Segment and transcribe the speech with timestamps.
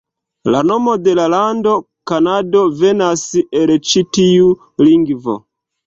[0.53, 1.75] La nomo de la lando,
[2.13, 3.29] Kanado, venas
[3.63, 4.53] el ĉi tiu
[4.89, 5.43] lingvo.